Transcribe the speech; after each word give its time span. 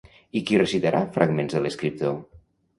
I 0.39 0.41
qui 0.47 0.57
recitarà 0.61 1.03
fragments 1.19 1.55
de 1.61 1.63
l'escriptor? 1.69 2.19